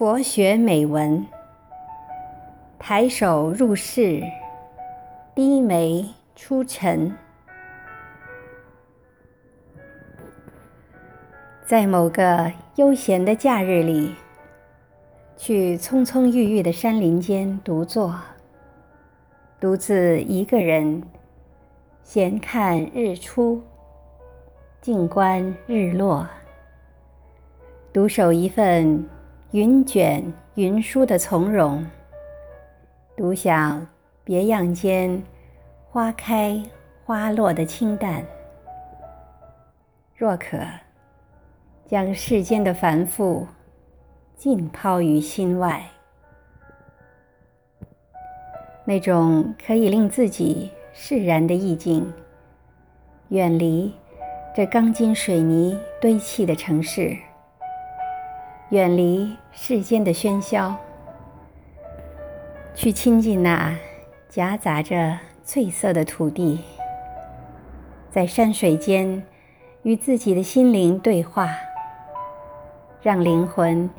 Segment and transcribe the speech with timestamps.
[0.00, 1.26] 佛学美文：
[2.78, 4.22] 抬手入室，
[5.34, 6.02] 低眉
[6.34, 7.14] 出尘。
[11.66, 14.14] 在某个悠闲的假日里，
[15.36, 18.18] 去葱葱郁郁的山林间独坐，
[19.60, 21.02] 独自一个人，
[22.02, 23.62] 闲看日出，
[24.80, 26.26] 静观日落，
[27.92, 29.06] 独守一份。
[29.52, 31.84] 云卷云舒的从容，
[33.16, 33.84] 独享
[34.22, 35.20] 别样间
[35.88, 36.62] 花开
[37.04, 38.24] 花落的清淡。
[40.14, 40.58] 若可，
[41.84, 43.44] 将世间的繁复
[44.36, 45.84] 尽抛于心外，
[48.84, 52.12] 那种可以令自己释然的意境，
[53.30, 53.92] 远离
[54.54, 57.16] 这钢筋水泥堆砌的城市。
[58.70, 60.76] 远离世间的喧嚣，
[62.72, 63.76] 去亲近那
[64.28, 66.60] 夹杂着翠色的土地，
[68.12, 69.24] 在山水间
[69.82, 71.48] 与自己的心灵对话，
[73.02, 73.90] 让灵魂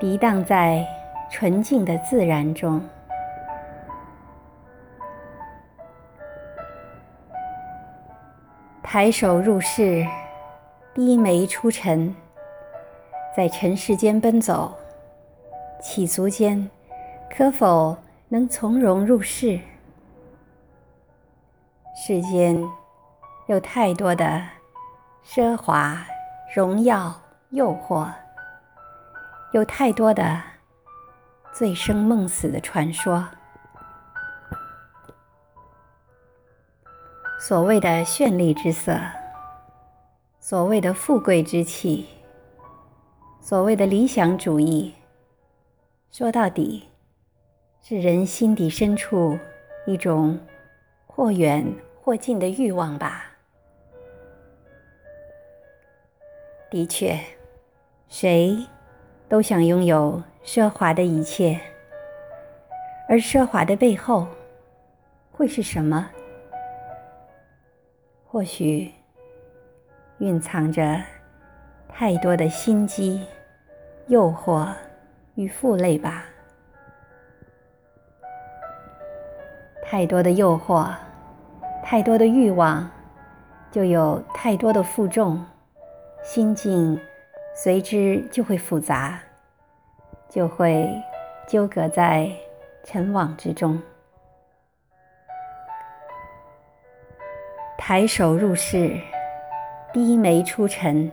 [0.00, 0.84] 涤荡在
[1.30, 2.80] 纯净的自然中，
[8.82, 10.04] 抬手入室，
[10.92, 12.12] 低眉出尘。
[13.36, 14.74] 在尘世间奔走，
[15.78, 16.70] 起足间，
[17.30, 17.94] 可否
[18.28, 19.60] 能从容入世？
[21.94, 22.58] 世间
[23.46, 24.42] 有太多的
[25.22, 26.02] 奢华、
[26.54, 27.14] 荣耀、
[27.50, 28.10] 诱惑，
[29.52, 30.42] 有太多的
[31.52, 33.22] 醉生梦死的传说。
[37.38, 38.98] 所谓的绚丽之色，
[40.40, 42.08] 所谓的富贵之气。
[43.46, 44.92] 所谓的理想主义，
[46.10, 46.88] 说到底，
[47.80, 49.38] 是人心底深处
[49.86, 50.36] 一种
[51.06, 51.64] 或远
[52.02, 53.30] 或近的欲望吧。
[56.68, 57.16] 的确，
[58.08, 58.66] 谁
[59.28, 61.56] 都想拥有奢华的一切，
[63.08, 64.26] 而奢华的背后
[65.30, 66.10] 会是什么？
[68.26, 68.90] 或许
[70.18, 71.00] 蕴藏着
[71.88, 73.24] 太多的心机。
[74.08, 74.68] 诱惑
[75.34, 76.24] 与负累吧，
[79.82, 80.94] 太多的诱惑，
[81.82, 82.88] 太多的欲望，
[83.72, 85.44] 就有太多的负重，
[86.22, 86.96] 心境
[87.52, 89.20] 随之就会复杂，
[90.28, 90.88] 就会
[91.48, 92.30] 纠葛在
[92.84, 93.82] 尘网之中。
[97.76, 98.96] 抬手入室，
[99.92, 101.10] 低眉出尘。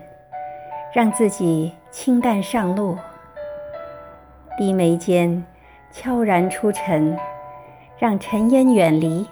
[0.93, 2.95] 让自己清淡上路，
[4.55, 5.43] 低眉间
[5.89, 7.17] 悄然出尘，
[7.97, 9.27] 让尘烟远离，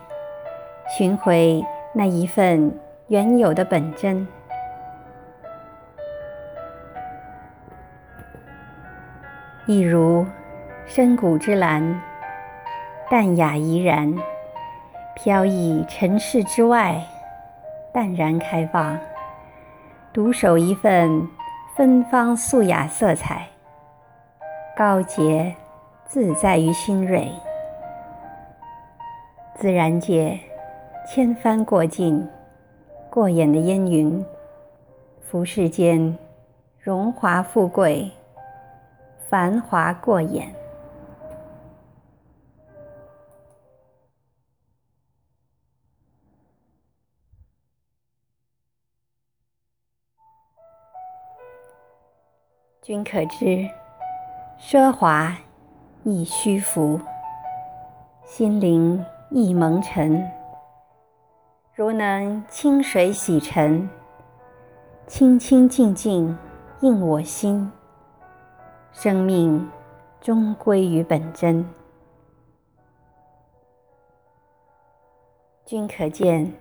[0.98, 1.64] 寻回
[1.94, 2.76] 那一份
[3.10, 4.28] 原有的本真。
[9.68, 10.26] 一如
[10.88, 12.02] 深谷之蓝，
[13.08, 14.12] 淡雅怡然，
[15.14, 17.00] 飘逸尘世之外，
[17.94, 18.98] 淡然开放，
[20.12, 21.30] 独守一份。
[21.82, 23.48] 芬芳素雅色彩，
[24.78, 25.52] 高洁
[26.06, 27.28] 自在于心蕊。
[29.56, 30.40] 自然界
[31.08, 32.24] 千帆过尽，
[33.10, 34.24] 过眼的烟云；
[35.22, 36.16] 浮世间
[36.80, 38.12] 荣华富贵，
[39.28, 40.61] 繁华过眼。
[52.82, 53.70] 君可知，
[54.60, 55.38] 奢华
[56.02, 57.00] 亦虚浮，
[58.26, 60.28] 心灵亦蒙尘。
[61.76, 63.88] 如能清水洗尘，
[65.06, 66.36] 清清净净
[66.80, 67.72] 应我心，
[68.92, 69.70] 生命
[70.20, 71.64] 终归于本真。
[75.66, 76.52] 君可见，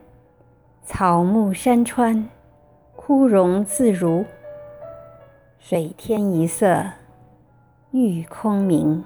[0.85, 2.29] 草木山川，
[2.95, 4.23] 枯荣自如。
[5.63, 6.85] 水天一色，
[7.91, 9.05] 玉空明。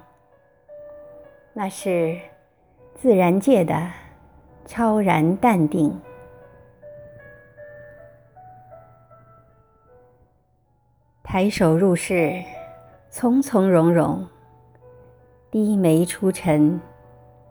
[1.53, 2.17] 那是
[2.95, 3.91] 自然界的
[4.65, 5.99] 超然淡定。
[11.21, 12.41] 抬手入室，
[13.09, 14.25] 从从容容；
[15.51, 16.79] 低眉出尘，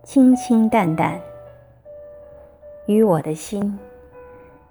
[0.02, 1.20] 清清淡淡。
[2.86, 3.78] 与我的心，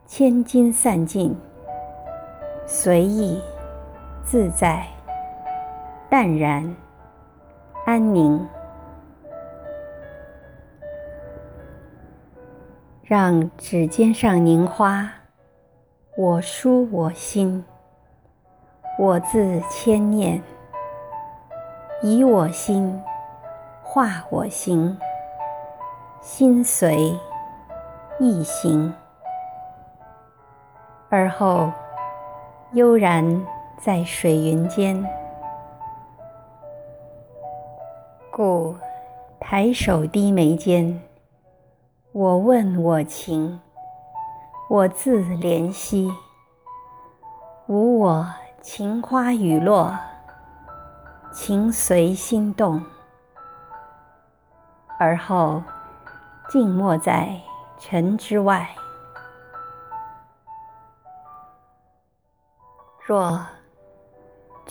[0.08, 1.36] 千金散尽，
[2.66, 3.40] 随意。
[4.24, 4.88] 自在、
[6.10, 6.76] 淡然、
[7.86, 8.48] 安宁。
[13.04, 15.08] 让指尖上凝花，
[16.16, 17.64] 我书我心，
[18.98, 20.42] 我自牵念，
[22.02, 23.00] 以我心
[23.84, 24.98] 化我行，
[26.22, 27.20] 心随
[28.20, 28.92] 意行，
[31.10, 31.72] 而后
[32.72, 33.46] 悠然
[33.78, 35.06] 在水云间。
[38.32, 38.76] 故
[39.40, 41.02] 抬手低眉间。
[42.12, 43.60] 我问我情，
[44.70, 46.12] 我自怜惜。
[47.68, 48.26] 无我
[48.62, 49.98] 情花雨落，
[51.32, 52.84] 情随心动，
[55.00, 55.62] 而后
[56.50, 57.40] 静默在
[57.80, 58.68] 尘之外。
[63.06, 63.46] 若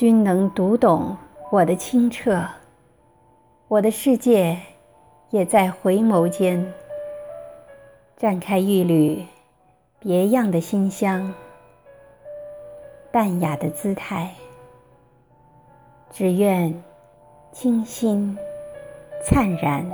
[0.03, 1.17] 君能读懂
[1.53, 2.45] 我的清澈，
[3.69, 4.59] 我的世界
[5.31, 6.75] 也在回眸间。
[8.19, 9.25] 绽开一缕
[10.01, 11.33] 别样的馨香，
[13.13, 14.35] 淡雅的姿态，
[16.11, 16.83] 只愿
[17.53, 18.37] 清新
[19.25, 19.89] 灿然。